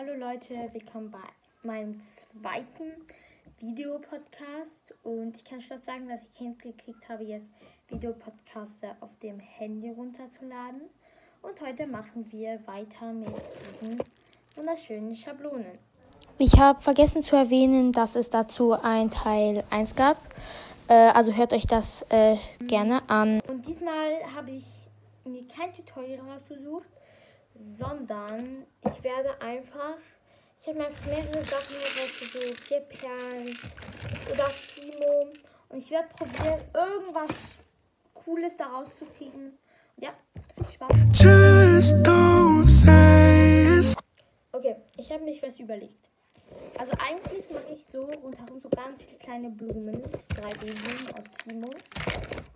[0.00, 1.18] Hallo Leute, willkommen bei
[1.64, 2.92] meinem zweiten
[3.58, 7.48] Videopodcast und ich kann schon sagen, dass ich hingekriegt habe, jetzt
[7.88, 10.82] Videopodcaster auf dem Handy runterzuladen
[11.42, 13.34] und heute machen wir weiter mit
[13.82, 14.00] diesen
[14.54, 15.80] wunderschönen Schablonen.
[16.38, 20.18] Ich habe vergessen zu erwähnen, dass es dazu ein Teil 1 gab,
[20.86, 23.40] äh, also hört euch das äh, gerne an.
[23.48, 24.64] Und diesmal habe ich
[25.24, 26.86] mir kein Tutorial rausgesucht,
[27.78, 29.96] sondern ich werde einfach,
[30.60, 33.56] ich habe mir einfach mehrere Sachen rausgesucht, hier Perlen
[34.30, 35.28] oder Fimo
[35.68, 37.30] und ich werde probieren, irgendwas
[38.14, 39.58] Cooles daraus zu kriegen.
[39.96, 40.10] Und ja,
[40.54, 40.90] viel Spaß.
[44.52, 46.08] Okay, ich habe mich was überlegt.
[46.78, 51.70] Also eigentlich mache ich so rundherum so ganz viele kleine Blumen, 3D-Blumen aus Fimo.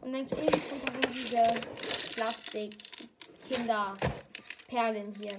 [0.00, 1.42] Und dann klebe ich rundherum diese
[2.14, 3.94] Plastik-Kinder-
[4.72, 5.38] Perlen hier.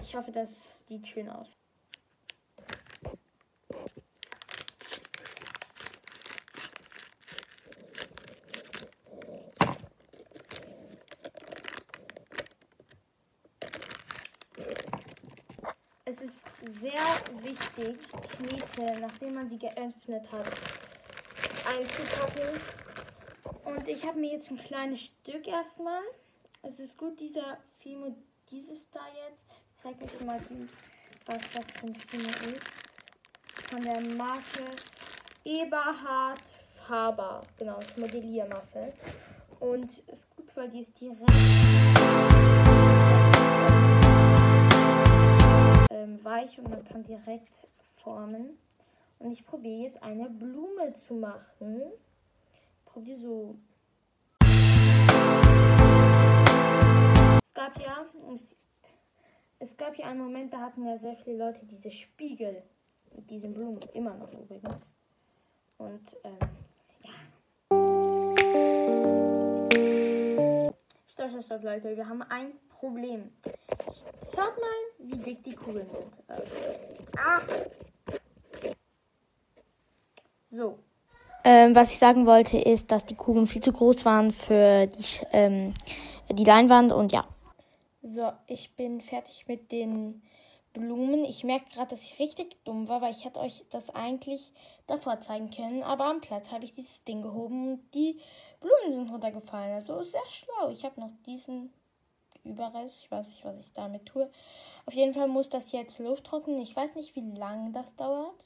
[0.00, 0.48] Ich hoffe, das
[0.86, 1.56] sieht schön aus.
[16.04, 16.36] Es ist
[16.80, 16.92] sehr
[17.42, 17.98] wichtig,
[18.36, 20.46] Knete, nachdem man sie geöffnet hat,
[21.66, 22.60] einzupacken.
[23.64, 26.02] Und ich habe mir jetzt ein kleines Stück erstmal
[26.62, 28.14] es ist gut, dieser Fimo,
[28.50, 29.44] dieses da jetzt.
[29.50, 30.40] Ich zeige euch mal,
[31.26, 32.66] was das für ein Fimo ist.
[33.70, 34.64] Von der Marke
[35.44, 36.42] Eberhard
[36.86, 37.42] Faber.
[37.58, 38.92] Genau, Modelliermasse.
[39.60, 41.22] Und ist gut, weil die ist direkt
[45.90, 48.58] ähm, weich und man kann direkt formen.
[49.18, 51.82] Und ich probiere jetzt eine Blume zu machen.
[52.76, 53.56] Ich probiere so
[58.34, 58.56] es,
[59.58, 62.62] es gab ja einen Moment, da hatten ja sehr viele Leute diese Spiegel
[63.14, 64.84] mit diesen Blumen, immer noch übrigens.
[65.78, 66.38] Und ähm,
[67.04, 67.12] ja.
[71.06, 73.32] Stopp, stopp, stopp, Leute, wir haben ein Problem.
[74.24, 76.12] Schaut mal, wie dick die Kugeln sind.
[77.16, 77.48] Ach!
[80.50, 80.78] So.
[81.44, 85.04] Ähm, was ich sagen wollte, ist, dass die Kugeln viel zu groß waren für die,
[85.32, 85.74] ähm,
[86.30, 87.26] die Leinwand und ja.
[88.10, 90.22] So, ich bin fertig mit den
[90.72, 91.26] Blumen.
[91.26, 94.50] Ich merke gerade, dass ich richtig dumm war, weil ich hätte euch das eigentlich
[94.86, 95.82] davor zeigen können.
[95.82, 98.18] Aber am Platz habe ich dieses Ding gehoben und die
[98.60, 99.74] Blumen sind runtergefallen.
[99.74, 100.70] Also sehr schlau.
[100.70, 101.70] Ich habe noch diesen
[102.44, 103.02] Überrest.
[103.02, 104.30] Ich weiß nicht, was ich damit tue.
[104.86, 106.62] Auf jeden Fall muss das jetzt Luft trocknen.
[106.62, 108.42] Ich weiß nicht, wie lange das dauert.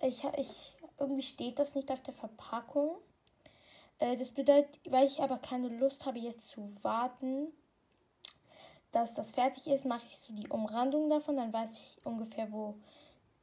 [0.00, 2.96] Ich, ich, irgendwie steht das nicht auf der Verpackung.
[3.98, 7.52] Äh, das bedeutet, weil ich aber keine Lust habe, jetzt zu warten,
[8.92, 11.36] dass das fertig ist, mache ich so die Umrandung davon.
[11.36, 12.76] Dann weiß ich ungefähr, wo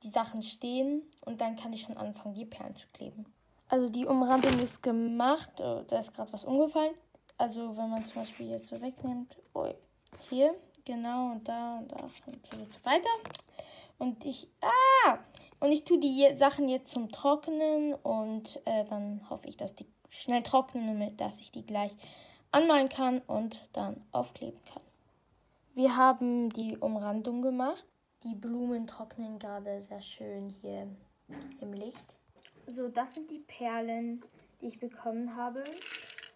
[0.04, 1.04] die Sachen stehen.
[1.22, 3.26] Und dann kann ich schon anfangen, die Perlen zu kleben.
[3.68, 5.50] Also die Umrandung ist gemacht.
[5.60, 6.94] Oh, da ist gerade was umgefallen.
[7.38, 9.36] Also wenn man zum Beispiel jetzt so wegnimmt.
[9.54, 9.68] Oh,
[10.30, 10.56] hier,
[10.86, 13.10] genau, und da und da und so weiter.
[13.98, 14.48] Und ich.
[14.62, 15.18] Ah!
[15.60, 19.88] Und ich tue die Sachen jetzt zum Trocknen und äh, dann hoffe ich, dass die
[20.10, 21.92] schnell trocknen, damit dass ich die gleich
[22.52, 24.85] anmalen kann und dann aufkleben kann.
[25.76, 27.86] Wir haben die Umrandung gemacht.
[28.24, 30.88] Die Blumen trocknen gerade sehr schön hier
[31.60, 32.18] im Licht.
[32.66, 34.24] So, das sind die Perlen,
[34.62, 35.66] die ich bekommen habe.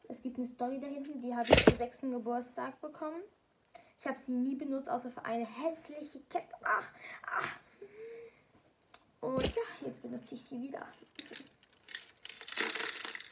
[0.10, 3.22] Es gibt eine Story da hinten, die habe ich zum sechsten Geburtstag bekommen.
[3.98, 6.58] Ich habe sie nie benutzt, außer für eine hässliche Kette.
[6.62, 6.92] Ach,
[7.26, 7.60] ach.
[9.22, 10.86] Und ja, jetzt benutze ich sie wieder.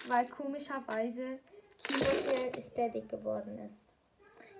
[0.07, 1.39] Weil komischerweise
[1.83, 2.05] Kino
[2.57, 3.93] ist der dick geworden ist.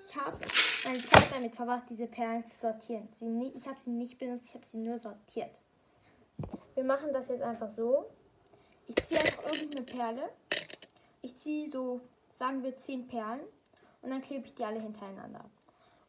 [0.05, 0.45] Ich habe
[0.87, 3.09] meine Zeit damit verbracht, diese Perlen zu sortieren.
[3.19, 5.51] Sie ich habe sie nicht benutzt, ich habe sie nur sortiert.
[6.75, 8.05] Wir machen das jetzt einfach so.
[8.87, 10.29] Ich ziehe einfach irgendeine Perle.
[11.21, 11.99] Ich ziehe so,
[12.39, 13.41] sagen wir, 10 Perlen.
[14.01, 15.43] Und dann klebe ich die alle hintereinander.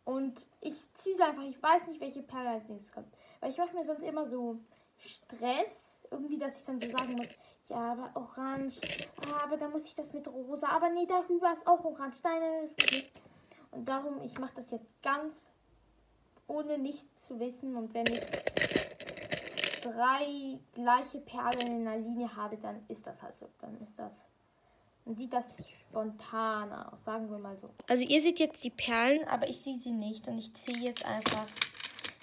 [0.05, 1.43] Und ich ziehe sie einfach.
[1.43, 3.09] Ich weiß nicht, welche Perle als nächstes kommt.
[3.41, 4.59] Weil ich mache mir sonst immer so
[4.99, 6.03] Stress.
[6.11, 7.27] Irgendwie, dass ich dann so sagen muss,
[7.69, 8.81] ja, aber orange.
[9.27, 10.69] Ah, aber dann muss ich das mit rosa.
[10.69, 12.21] Aber nee, darüber ist auch orange.
[12.23, 13.28] Nein, nein, das geht nicht.
[13.71, 15.49] Und darum, ich mache das jetzt ganz
[16.47, 17.77] ohne nichts zu wissen.
[17.77, 18.21] Und wenn ich
[19.83, 23.49] drei gleiche Perlen in einer Linie habe, dann ist das halt so.
[23.61, 24.27] Dann ist das.
[25.05, 27.71] Dann sieht das spontaner aus, sagen wir mal so.
[27.87, 30.27] Also ihr seht jetzt die Perlen, aber ich sehe sie nicht.
[30.29, 31.47] Und ich ziehe jetzt einfach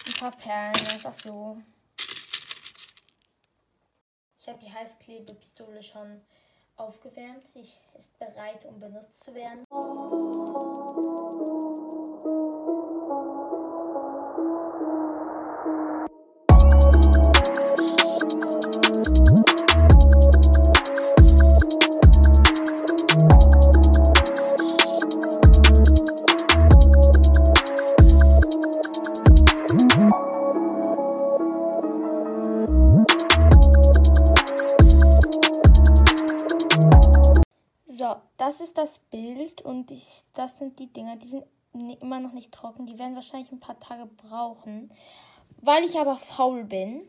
[0.07, 1.57] ein paar Perlen einfach so.
[4.39, 6.21] Ich habe die Heißklebepistole schon
[6.77, 7.47] aufgewärmt.
[7.47, 7.61] Sie
[7.97, 9.65] ist bereit, um benutzt zu werden.
[10.95, 11.54] thank you
[39.55, 41.43] Bild und ich, das sind die Dinger, die sind
[42.01, 42.85] immer noch nicht trocken.
[42.85, 44.91] Die werden wahrscheinlich ein paar Tage brauchen.
[45.61, 47.01] Weil ich aber faul bin,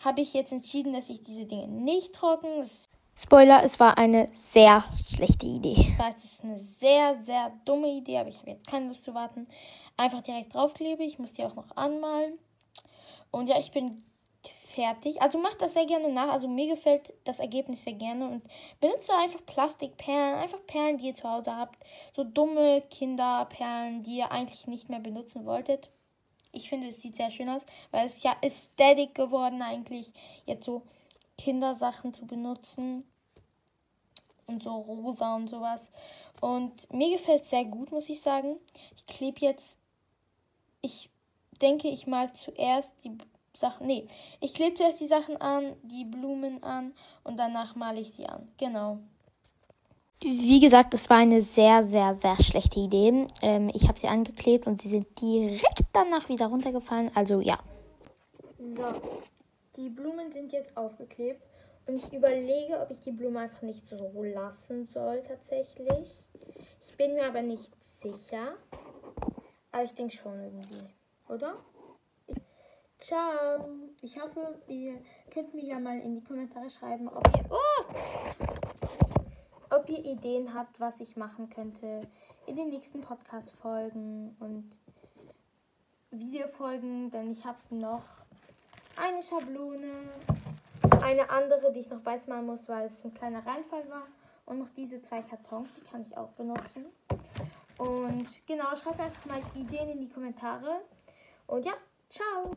[0.00, 2.68] habe ich jetzt entschieden, dass ich diese Dinge nicht trocken.
[3.14, 5.74] Spoiler, es war eine sehr schlechte Idee.
[5.76, 9.04] Ich weiß, es ist eine sehr, sehr dumme Idee, aber ich habe jetzt keine Lust
[9.04, 9.48] zu warten.
[9.96, 11.02] Einfach direkt draufklebe.
[11.02, 12.38] Ich muss die auch noch anmalen.
[13.30, 14.02] Und ja, ich bin
[14.78, 15.20] fertig.
[15.20, 16.28] Also macht das sehr gerne nach.
[16.28, 18.28] Also mir gefällt das Ergebnis sehr gerne.
[18.28, 18.42] Und
[18.80, 20.38] benutzt einfach Plastikperlen.
[20.38, 21.76] Einfach Perlen, die ihr zu Hause habt.
[22.14, 25.90] So dumme Kinderperlen, die ihr eigentlich nicht mehr benutzen wolltet.
[26.52, 30.12] Ich finde, es sieht sehr schön aus, weil es ja Ästhetik geworden eigentlich,
[30.46, 30.82] jetzt so
[31.36, 33.04] Kindersachen zu benutzen.
[34.46, 35.90] Und so rosa und sowas.
[36.40, 38.56] Und mir gefällt es sehr gut, muss ich sagen.
[38.96, 39.76] Ich klebe jetzt,
[40.80, 41.10] ich
[41.60, 43.18] denke, ich mal zuerst die
[43.58, 44.06] Sachen, nee,
[44.40, 46.92] ich klebe zuerst die Sachen an, die Blumen an
[47.24, 48.48] und danach male ich sie an.
[48.58, 48.98] Genau.
[50.20, 53.26] Wie gesagt, das war eine sehr, sehr, sehr schlechte Idee.
[53.40, 57.10] Ähm, ich habe sie angeklebt und sie sind direkt danach wieder runtergefallen.
[57.14, 57.58] Also ja.
[58.58, 59.00] So,
[59.76, 61.40] die Blumen sind jetzt aufgeklebt
[61.86, 66.24] und ich überlege, ob ich die Blume einfach nicht so lassen soll tatsächlich.
[66.82, 67.72] Ich bin mir aber nicht
[68.02, 68.54] sicher.
[69.70, 70.82] Aber ich denke schon irgendwie,
[71.28, 71.54] oder?
[73.00, 73.68] Ciao.
[74.02, 75.00] Ich hoffe, ihr
[75.32, 77.44] könnt mir ja mal in die Kommentare schreiben, ob ihr...
[77.50, 78.58] Oh!
[79.70, 82.02] ob ihr Ideen habt, was ich machen könnte
[82.46, 84.70] in den nächsten Podcast-Folgen und
[86.10, 88.02] Videofolgen, denn ich habe noch
[88.96, 89.92] eine Schablone,
[91.02, 94.06] eine andere, die ich noch weiß machen muss, weil es ein kleiner Reinfall war
[94.46, 96.86] und noch diese zwei Kartons, die kann ich auch benutzen.
[97.76, 100.80] Und genau, schreibt einfach mal Ideen in die Kommentare.
[101.46, 101.74] Und ja,
[102.10, 102.56] ciao!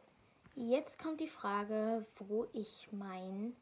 [0.69, 3.55] Jetzt kommt die Frage, wo ich mein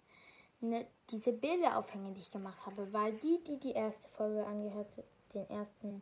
[0.60, 4.92] ne, diese Bilder aufhängen, die ich gemacht habe, weil die, die die erste Folge angehört,
[5.34, 6.01] den ersten,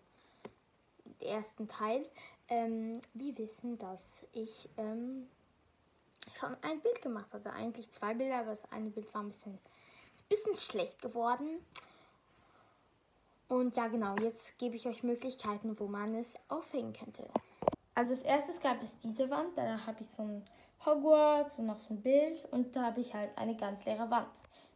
[1.21, 2.03] den ersten Teil,
[2.47, 5.27] ähm, die wissen, dass ich ähm,
[6.39, 7.53] schon ein Bild gemacht hatte.
[7.53, 9.59] Eigentlich zwei Bilder, aber das eine Bild war ein bisschen,
[10.27, 11.59] bisschen schlecht geworden.
[13.49, 17.29] Und ja, genau, jetzt gebe ich euch Möglichkeiten, wo man es aufhängen könnte.
[17.93, 20.43] Also als erstes gab es diese Wand, da habe ich so ein
[20.85, 24.27] Hogwarts und noch so ein Bild und da habe ich halt eine ganz leere Wand.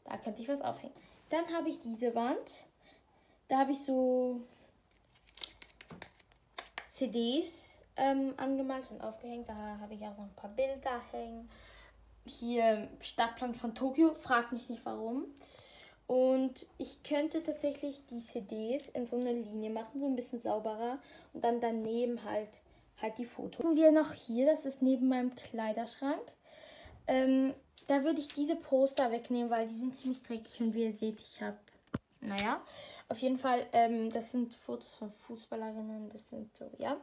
[0.03, 0.94] Da könnte ich was aufhängen.
[1.30, 2.65] Dann habe ich diese Wand.
[3.48, 4.42] Da habe ich so
[6.92, 9.48] CDs ähm, angemalt und aufgehängt.
[9.48, 11.50] Da habe ich auch noch ein paar Bilder hängen.
[12.25, 14.13] Hier Stadtplan von Tokio.
[14.13, 15.25] Fragt mich nicht warum.
[16.07, 21.00] Und ich könnte tatsächlich die CDs in so eine Linie machen, so ein bisschen sauberer.
[21.33, 22.50] Und dann daneben halt,
[23.01, 23.63] halt die Fotos.
[23.75, 26.21] Wir noch hier, das ist neben meinem Kleiderschrank.
[27.07, 27.53] Ähm,
[27.88, 31.19] da würde ich diese Poster wegnehmen, weil die sind ziemlich dreckig und wie ihr seht,
[31.19, 31.57] ich habe,
[32.21, 32.62] naja,
[33.09, 36.98] auf jeden Fall, ähm, das sind Fotos von Fußballerinnen, das sind so, ja.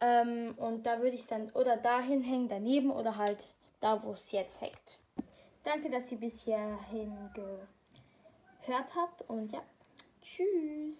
[0.00, 3.46] Ähm, und da würde ich dann oder dahin hängen, daneben oder halt
[3.80, 4.98] da, wo es jetzt hängt.
[5.62, 9.62] Danke, dass ihr bis hierhin gehört habt und ja,
[10.22, 10.96] tschüss.